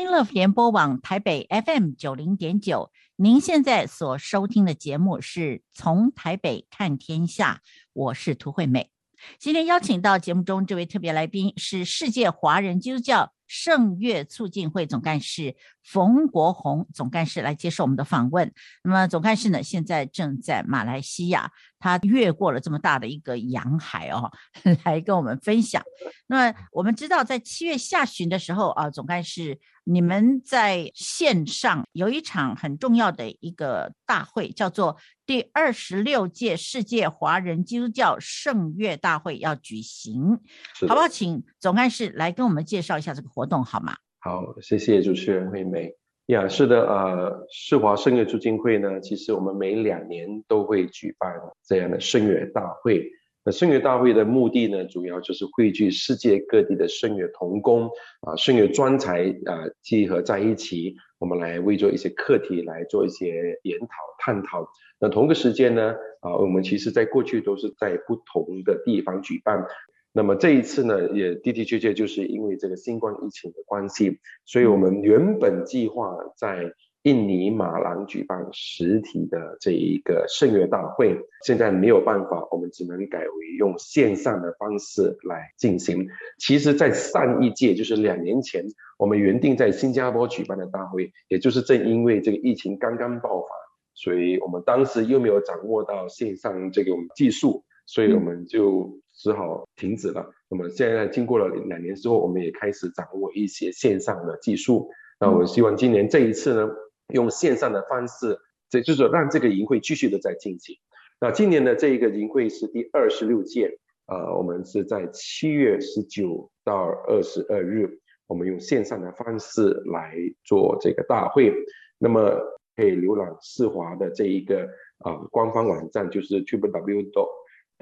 [0.00, 7.60] 音乐联播网台北 fm 九零点九您现在所收听的节目是从台北看天下，
[7.92, 8.90] 我是涂惠美。
[9.38, 15.54] 今天邀请到节目中这位特别来宾是世界华人基督教圣乐促进会总干事
[15.84, 18.54] 冯国红总干事来接受我们的访问。
[18.82, 24.30] 那么总干事呢，现在正在马来西亚，他越过了这么大的一个洋海哦，
[24.84, 25.82] 来跟我们分享。
[26.28, 40.38] 那么我们知道，在七月下旬的时候啊，总干事你们在线上有一场很重要的一个大会，叫做第二十六届世界华人基督教圣乐大会要举行，
[40.86, 41.08] 好不好？
[41.08, 43.96] 请总干事来跟我们介绍一下这个活动好吗？
[44.20, 45.99] 好，谢谢主持人惠美。
[46.30, 51.34] 呀，是的，呃，世华圣乐促进会呢，其实我们每两年都会举办
[51.66, 53.10] 这样的圣乐大会。
[53.44, 57.90] 那圣乐大会的目的呢，主要就是汇聚世界各地的圣乐同工
[58.20, 63.88] 啊，圣乐专才啊，集合在一起，我们来为做一些课题来做一些研讨
[64.20, 64.68] 探讨。
[65.00, 69.66] 那同个时间呢，啊，我们其实在过去都是在不同的地方举办。
[70.12, 86.08] 那么这一次呢，也的的确确就是因为这个新冠疫情的关系，所以我们原本计划在印尼马兰举办实体的这一个圣乐大会，现在没有办法，我们只能改为用线上的方式来进行。
[86.38, 88.66] 其实，在上一届就是两年前，
[88.98, 93.48] 我们原定在新加坡举办的大会，也就是正因为这个疫情刚刚爆发，
[93.94, 98.98] 所以我们当时又没有掌握到线上这种技术，所以我们就。
[99.20, 100.26] 只好停止了。
[100.48, 104.90] 那么现在经过了两年之后，我们也开始掌握一些线上的技术。
[105.20, 106.68] 那我希望今年这一次呢，
[107.12, 108.38] 用线上的方式，
[108.70, 110.74] 这就是让这个营会继续的在进行。
[111.20, 121.52] 那今年的这一个营会是第二十六届，呃，我们是在七月十九到二十二日，我们用线上的方式来做这个大会。
[121.98, 122.40] 那么
[122.74, 124.62] 可以浏览世华的这一个
[125.04, 127.10] 啊、呃、官方网站，就是 www.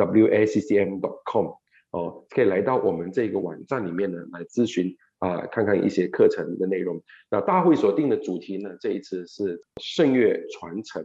[0.06, 1.46] waccm.com
[1.90, 7.02] 哦，可以来到我们这个网站里面呢，来咨询啊、看看一些课程的内容。
[7.30, 11.02] 那大会所定的主题呢，这一次是圣乐传承、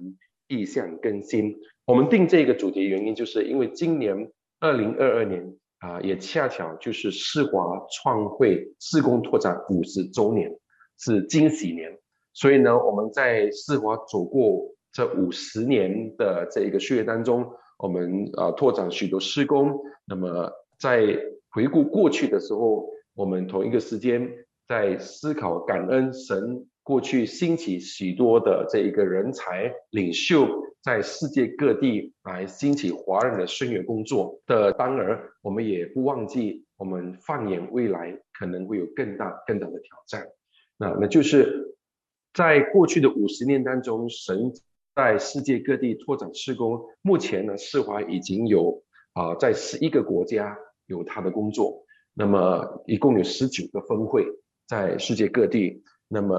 [0.48, 1.56] 意向更新。
[1.86, 4.30] 我们定这个主题原因，就是因为今年
[4.60, 10.52] 二零二二年啊、也恰巧就是世华创会事工拓展五十周年，
[11.00, 11.98] 是惊喜年。
[12.34, 17.50] 所以呢，我们在世华走过这五十年的这一个岁月当中。
[17.84, 21.20] 我们啊拓展许多施工，那么在
[21.50, 24.26] 回顾过去的时候，我们同一个时间
[24.70, 30.48] 在思考感恩神过去兴起许多的这一个人才领袖，
[30.82, 40.26] 在世界各地来兴起华人的圣乐工作的当儿，我们也不忘记我们放眼未来可能会有更大更大的挑战。
[40.78, 41.76] 那那就是
[42.34, 44.54] 在过去的五十年当中，神。
[44.96, 54.26] 在世界各地拓展施工，目前呢，世华已经有啊、在十一个国家有他的工作，那么一共有十九个分会
[54.68, 56.36] 在世界各地，那么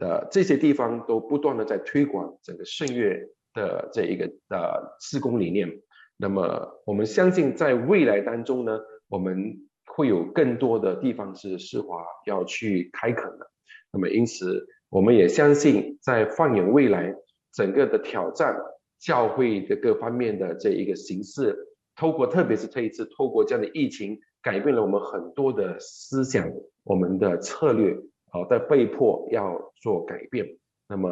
[0.00, 5.68] 呃这些地方都不断的在推广整个圣乐的这一个呃施工理念，
[6.16, 13.50] 那么我们相信在未来当中呢，我们会有更多的地方是世华要去开垦的，
[13.90, 17.14] 那么因此我们也相信在放眼未来。
[17.52, 18.56] 整个的挑战，
[18.98, 21.56] 教会的各方面的这一个形式，
[21.96, 26.50] 透过特别是这一次透过这样的疫情，改变了我们很多的思想，
[26.84, 27.96] 我们的策略，
[28.30, 30.46] 好，在被迫要做改变。
[30.88, 31.08] 那么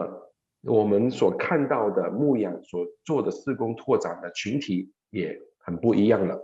[0.63, 6.39] 我们所看到的牧养所做的事工拓展的群体也很不一样了，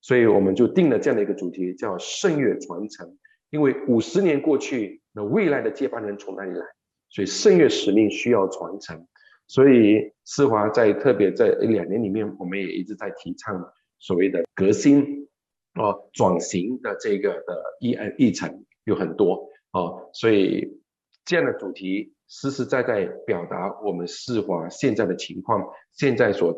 [0.00, 3.16] 所以我们就定了这样的一个主题，叫圣乐传承。
[3.50, 6.64] 因为五十年过去，那未来的接班人从哪里来？
[7.10, 9.06] 所以圣乐使命需要传承。
[9.48, 15.28] 所以世华在特别在两年里面，我们也一直在提倡所谓的革新，
[15.74, 20.80] 哦，转型的这个的议案议程有很多哦，所以
[21.24, 25.62] 这样的主题实实在在表达我们世华现在的情况，
[25.92, 26.56] 现在所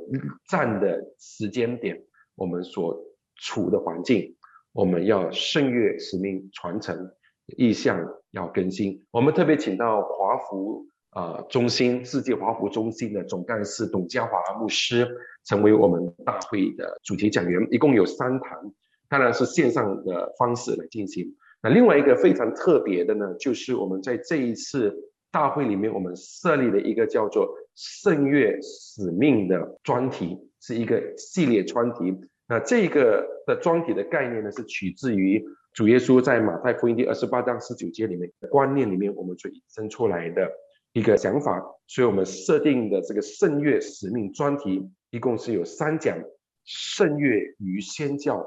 [0.49, 2.01] 站的时间点，
[2.37, 2.97] 我们所
[3.37, 4.37] 处的环境，
[4.73, 7.11] 我们要圣乐使命传承，
[7.57, 7.99] 意向
[8.31, 9.05] 要更新。
[9.11, 10.87] 我们特别请到华福。
[11.15, 15.09] 啊、呃，中心世界华福中心的总干事董家华牧师
[15.45, 18.75] 成为我们大会的主题讲员，一共有三堂，
[19.09, 21.25] 当然是线上的方式来进行。
[21.63, 24.93] 那另外一个非常特别的呢，就是我们在这一次
[25.31, 32.13] 大会里面，我们设立了一个叫做“圣乐使命”的专题，是一个系列专题，
[32.49, 40.51] 那这个的专题的概念呢，是取自于主耶稣在马太福音第二十八章十九节里面的观念里面，我们所引申出来的
[40.95, 41.63] 一个想法。
[41.87, 46.19] 所以我们设定的这个圣乐使命专题，一共是有三讲：
[46.65, 48.43] 圣乐与宣教、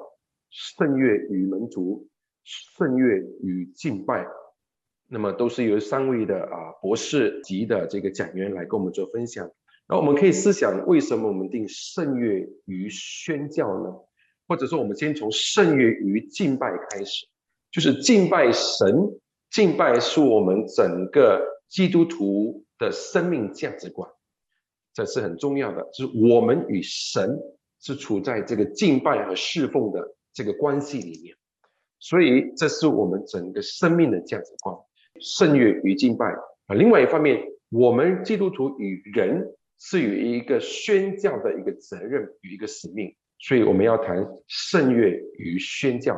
[0.49, 2.07] 圣乐与门徒、
[2.43, 4.25] 圣乐与敬拜。
[5.07, 9.49] 那么都是由三位的啊博士级的这个讲员来跟我们做分享。
[9.87, 13.93] 那我们可以思想，为什么我们定圣乐与宣教呢？
[14.47, 17.25] 或者说，我们先从圣乐与敬拜开始，
[17.71, 18.95] 就是敬拜神，
[19.51, 24.09] 敬拜是我们整个基督徒的生命价值观，
[24.93, 25.89] 这是很重要的。
[25.93, 27.37] 就是我们与神
[27.79, 31.35] 是处在这个敬拜和侍奉的这个关系里面，
[31.99, 34.75] 所以这是我们整个生命的价值观。
[35.19, 36.25] 圣乐与敬拜
[36.67, 46.15] 啊，另外一方面，我们基督徒与人是有一个宣教的一个责任与一个使命，所以我们要谈圣乐与宣教。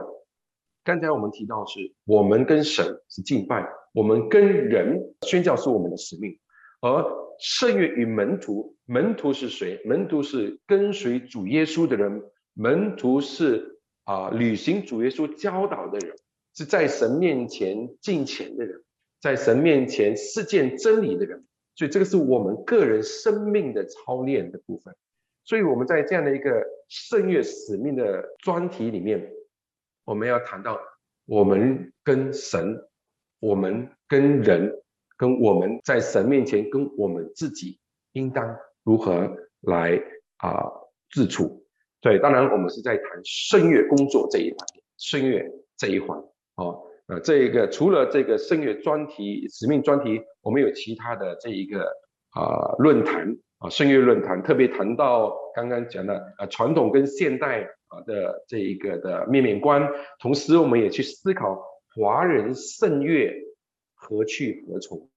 [0.90, 3.64] 刚才我们提到是我们跟神是敬拜，
[3.94, 6.36] 我们跟人宣教是我们的使命，
[6.82, 7.06] 而
[7.38, 9.80] 圣乐与门徒，门徒是谁？
[9.86, 12.24] 门徒是跟随主耶稣的人，
[12.56, 16.16] 门徒是啊、履行主耶稣教导的人，
[16.56, 18.82] 是在神面前敬虔的人。
[19.22, 24.96] 在神面前实践真理的人，所以这个是我们个人生命的操练的部分。
[25.44, 29.32] 所以我们在这样的一个圣乐使命的专题里面，
[30.10, 30.82] 我们要谈到
[31.28, 32.82] 我们跟神、
[33.40, 34.74] 我们跟人、
[35.16, 37.80] 跟我们在神面前跟我们自己
[38.14, 40.02] 应当如何来
[40.38, 40.66] 啊、
[41.12, 41.64] 自处。
[42.02, 45.46] 对，当然我们是在谈圣乐工作这一环，圣乐
[45.78, 46.18] 这一环
[46.56, 46.82] 哦。
[47.06, 51.86] 呃，这一个除了这个圣乐专题、使命专题，我们有其他的这一个
[52.32, 59.88] 啊、论坛啊圣乐论坛，特别谈到刚刚讲的呃传统跟现代啊的这一个的面面观，
[60.20, 61.64] 同时我们也去思考
[61.96, 63.32] 华人圣乐
[63.94, 65.10] 何去何从。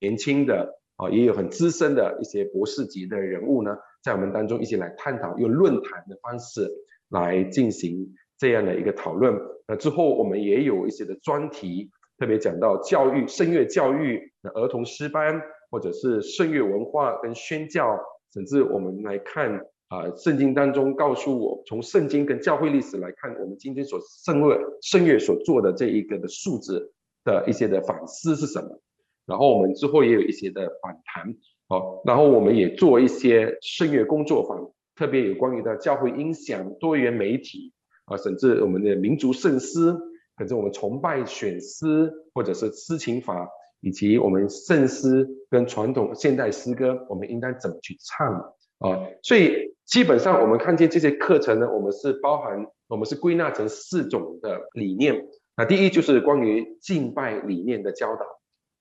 [0.00, 6.70] 年轻的啊也有很资深的一些博士级的人物呢，在我们当中一起来探讨，用论坛的方式
[7.08, 8.14] 来进行。
[8.40, 9.36] 这样的一个讨论，
[9.66, 17.98] 那之后我们也有一些的专题，特别讲到教育、圣乐教育、儿童诗班，或者是圣乐文化跟宣教，
[18.32, 26.92] 甚至我们来看啊、圣经当中告诉我，从圣经跟教会历史来看，我们今天所圣乐圣乐所做的这一个的数字
[27.24, 28.80] 的一些的反思是什么？
[29.26, 31.34] 然后我们之后也有一些的访谈，
[31.68, 37.72] 好，然后我们也做一些圣乐工作坊，特别有关于的教会音响、多元媒体。
[38.06, 39.94] 啊，甚至我们的民族圣诗，
[40.38, 43.46] 甚至我们崇拜选诗，或者是诗情法，
[43.80, 48.34] 以及我们圣诗跟传统现代诗歌，我们应该怎么去唱
[48.78, 49.06] 啊？
[49.22, 55.26] 所以基本上我们看见这些课程呢，我们是包含，我们是归纳成四种的理念。
[55.56, 58.24] 那第一就是关于敬拜理念的教导，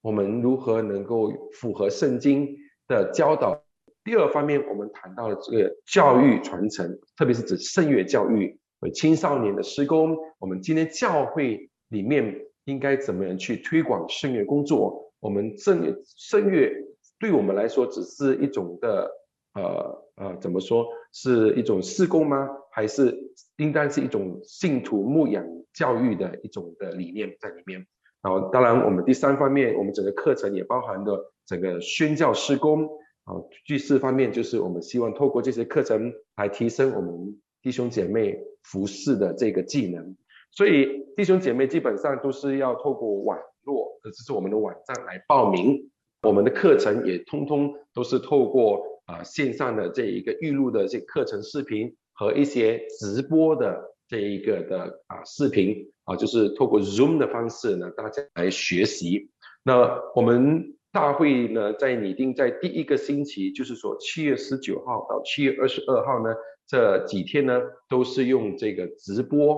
[0.02, 2.56] 我们如何能够符合圣经
[2.88, 3.64] 的教导？
[4.04, 8.60] 第二方面，我们谈到了这个教育传承，特别是指圣乐教育。
[8.80, 15.14] 和青少年的施工，我们今天教会里面应该怎么样去推广圣乐工作？
[15.22, 16.70] 我们圣圣乐
[17.18, 19.10] 对我们来说只是一种的
[19.54, 22.50] 呃呃怎么说是一种事工吗？
[22.72, 23.18] 还是
[23.56, 27.88] 应当是一种信徒牧养教育的一种的理念在里面？
[28.22, 32.84] 然后当然我们第三方面，我们整个课程也包含了整个宣教事工
[33.24, 33.34] 啊。
[33.66, 38.38] 第四方面就是我们希望透过这些课程来提升我们弟兄姐妹。
[38.64, 40.18] 服侍的这个技能，
[40.52, 45.92] 所以弟兄姐妹基本上都是要透过网络，这是我们的网站来报名。
[46.24, 59.30] 我们的课程也通通都是透过啊、线上的这一个预录的这课程视频和一些直播的这一个的啊视频啊，就是透过 Zoom 的方式呢，大家来学习。
[59.64, 66.34] 那我们大会呢，在拟定在第一个星期，就是说七月十九号到七月二十二号呢。
[66.70, 69.58] 这几天呢，都是用这个直播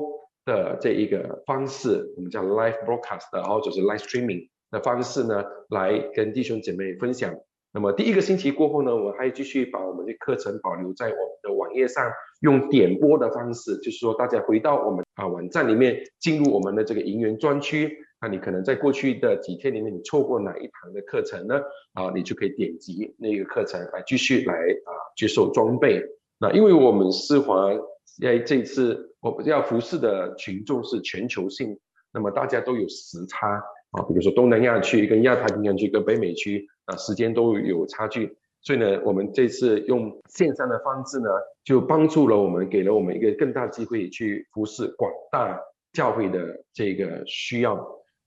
[0.50, 7.36] 的这一个方式，我们叫 live broadcast，或者是 live streaming 的方式呢，来跟弟兄姐妹分享。
[7.72, 21.62] 那么第一个星期过后呢，我还继续把我们的课程保留在我们的网页上，用点播的方式，就是说大家回到我们啊网站里面，进入我们的这个营员专区，那你可能在过去的几天里面，你错过哪一堂的课程呢？
[21.94, 26.04] 啊，你就可以点击那个课程来继续来啊接受装备。
[26.40, 27.70] 那因为我们思华
[28.22, 31.78] 在这次我们要服侍的群众是全球性，
[32.14, 33.48] 那么大家都有时差
[33.92, 38.38] 啊，比如说东南亚区跟亚太平洋区跟北美区啊，时间都有差距。
[38.62, 41.30] 所以呢，我们这次用线上的方式呢，
[41.64, 45.58] 就帮助了我们，给了我们一个更大机会去服侍广大
[45.94, 47.76] 教会的这个需要。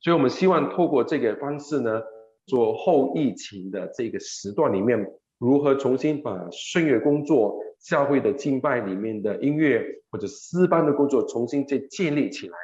[0.01, 2.01] 所以我们希望透过这个方式呢，
[2.47, 5.07] 做后疫情的这个时段里面，
[5.38, 12.57] 如何重新把圣乐工作、教会的敬拜里面的音乐或者诗班的工作重新再建立起来。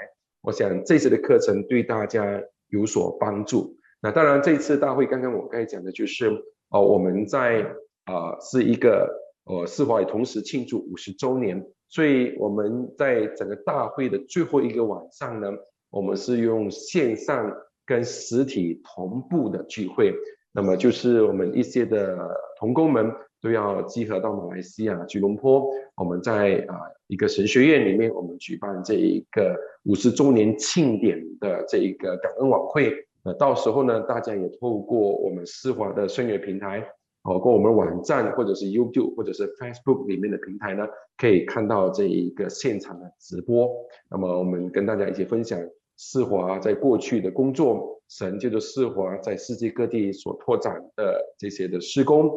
[0.42, 3.76] 我想这次的课程对大家有所帮助。
[4.00, 6.28] 那当然，这次大会刚刚我刚才讲的就是，
[6.70, 7.66] 哦，我们在
[8.04, 9.06] 啊、是一个
[9.44, 15.48] 呃世华也同时庆祝五十周年，所以我们在整个大会的最后一个晚上呢，
[15.90, 17.52] 我们是用线上
[17.84, 20.14] 跟实体同步的聚会。
[20.52, 22.16] 那么就是我们一些的
[22.58, 26.74] 同工们都要集合到马来西亚吉隆坡，我们在啊
[27.06, 32.92] 一个神学院里面，我们举办这一个五十周年庆典的这一个感恩晚会。
[33.24, 36.84] 那到时候呢，大家也透过我们世华的圣乐平台，
[37.22, 40.86] 包括我们网站或者是 YouTube 或者是 Facebook 里面的平台呢，
[41.16, 43.68] 可以看到这一个现场的直播。
[44.10, 45.60] 那么我们跟大家一起分享
[45.96, 52.30] 世华在过去的工作，神就是世华在世界各地所拓展的这些的施工，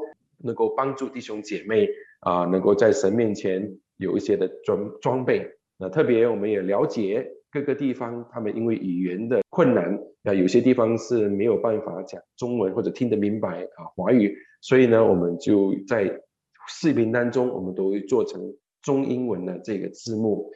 [0.44, 1.88] 能够帮助弟兄姐妹
[2.22, 5.46] 啊，能够在神面前有一些的装装备。
[5.78, 7.32] 那特别我们也了解。
[7.54, 16.22] 各个地方，他们因为语言的困难，啊，有些地方是没有办法讲中文或者听得明白啊华语，所以呢，我们就在
[16.70, 18.42] 视频当中，我们都会做成
[18.82, 20.50] 中英文的这个字幕，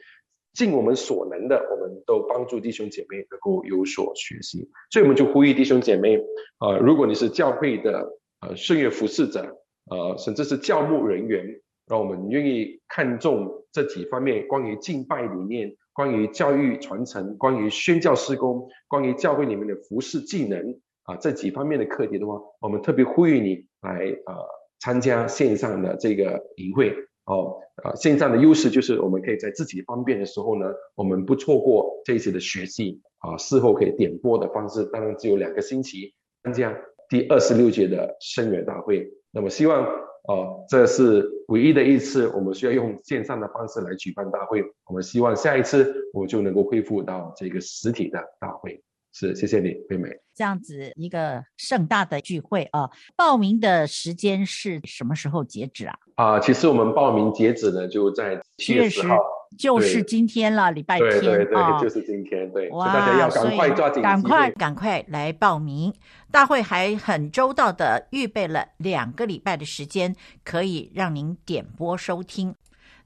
[0.54, 4.70] 尽我们所能的，我们都帮助弟兄姐妹能够有所学习。
[4.90, 6.16] 所以我们就呼吁弟兄姐妹，
[6.56, 8.08] 啊，如果你是教会的
[8.40, 9.54] 呃圣乐服侍者，
[9.90, 15.74] 呃，甚至是教牧人员，让我们愿意看重这几方面关于敬拜理念。
[15.92, 24.36] 关于教育传承，关于宣教施工，关于教会里面的服侍技能啊，这几方面的课题的话，我们特别呼吁你来啊
[24.78, 26.90] 参加线上的这个营会
[27.24, 30.66] 哦呃，线上的优势就是我们可以在自己方便的时候呢，
[30.96, 36.12] 我们不错过这一次的学习啊，事后可以点播的方式，当然只有两个星期
[36.42, 36.78] 参加
[37.08, 39.86] 第二十六届的圣乐大会，那么希望。
[40.28, 44.60] 哦，这是唯一的一次，我们需要用线上的方式来举办大会。
[44.86, 48.82] 我们希望下一次我就能够恢复到这个实体的大会。
[49.12, 50.08] 是，谢谢你，惠美。
[50.34, 55.96] 这样子一个盛大的聚会啊，报名的时间是什么时候截止啊？
[56.16, 59.16] 啊，其实我们报名截止呢，就在七月十号。
[59.58, 62.50] 就是今天了，礼拜天对对对，哦、就是今天。
[62.52, 65.92] 对，哇，大家要赶快抓紧，赶快赶快来报名。
[66.30, 72.54] 大会还很周到的预备了两个礼拜的时间，可以让您点播收听。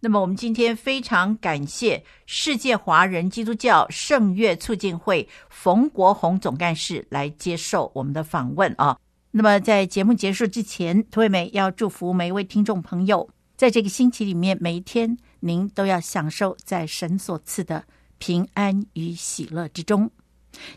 [0.00, 8.96] 那么我们今天非常感谢世界华人基督教圣乐促进会冯国红总干事来接受我们的访问啊。
[9.30, 15.16] 那么在节目结束之前，涂惠美要祝福每一位听众朋友，在这个星期里面每一天。
[15.40, 17.84] 您都要享受在神所赐的
[18.18, 20.10] 平安与喜乐之中。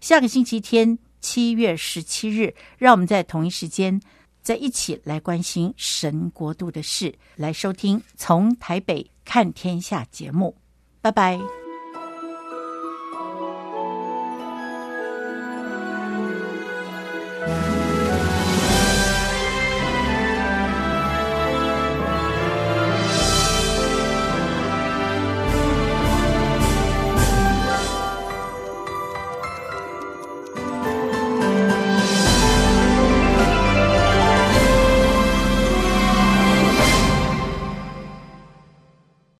[0.01, 4.01] 下个星期天，七月十七日，让我们在同一时间
[4.41, 10.55] 再一起来关心神国度的事，来收听从台北看天下节目。
[11.01, 11.62] 拜拜。